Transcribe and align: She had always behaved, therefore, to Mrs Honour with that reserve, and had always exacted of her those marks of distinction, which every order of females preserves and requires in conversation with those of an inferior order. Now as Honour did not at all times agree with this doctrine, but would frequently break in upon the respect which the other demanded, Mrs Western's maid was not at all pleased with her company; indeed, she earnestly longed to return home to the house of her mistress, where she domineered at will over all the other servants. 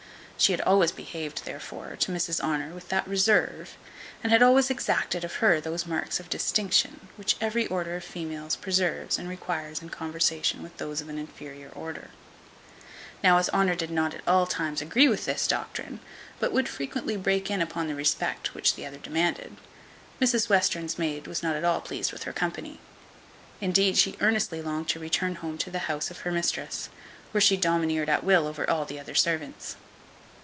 She 0.37 0.53
had 0.53 0.61
always 0.61 0.91
behaved, 0.91 1.45
therefore, 1.45 1.95
to 1.97 2.11
Mrs 2.11 2.39
Honour 2.41 2.73
with 2.73 2.89
that 2.89 3.07
reserve, 3.07 3.77
and 4.23 4.31
had 4.33 4.41
always 4.41 4.71
exacted 4.71 5.23
of 5.23 5.35
her 5.35 5.61
those 5.61 5.85
marks 5.85 6.19
of 6.19 6.31
distinction, 6.31 7.09
which 7.15 7.37
every 7.39 7.67
order 7.67 7.95
of 7.95 8.03
females 8.03 8.55
preserves 8.55 9.19
and 9.19 9.29
requires 9.29 9.83
in 9.83 9.89
conversation 9.91 10.63
with 10.63 10.77
those 10.77 10.99
of 10.99 11.09
an 11.09 11.19
inferior 11.19 11.69
order. 11.69 12.09
Now 13.23 13.37
as 13.37 13.49
Honour 13.51 13.75
did 13.75 13.91
not 13.91 14.15
at 14.15 14.27
all 14.27 14.47
times 14.47 14.81
agree 14.81 15.07
with 15.07 15.25
this 15.25 15.45
doctrine, 15.45 15.99
but 16.39 16.51
would 16.51 16.67
frequently 16.67 17.17
break 17.17 17.51
in 17.51 17.61
upon 17.61 17.87
the 17.87 17.93
respect 17.93 18.55
which 18.55 18.73
the 18.73 18.83
other 18.83 18.97
demanded, 18.97 19.57
Mrs 20.19 20.49
Western's 20.49 20.97
maid 20.97 21.27
was 21.27 21.43
not 21.43 21.55
at 21.55 21.63
all 21.63 21.81
pleased 21.81 22.11
with 22.11 22.23
her 22.23 22.33
company; 22.33 22.79
indeed, 23.61 23.95
she 23.95 24.17
earnestly 24.19 24.59
longed 24.59 24.89
to 24.89 24.99
return 24.99 25.35
home 25.35 25.59
to 25.59 25.69
the 25.69 25.85
house 25.87 26.09
of 26.09 26.21
her 26.21 26.31
mistress, 26.31 26.89
where 27.31 27.41
she 27.41 27.57
domineered 27.57 28.09
at 28.09 28.23
will 28.23 28.47
over 28.47 28.67
all 28.67 28.85
the 28.85 28.99
other 28.99 29.13
servants. 29.13 29.75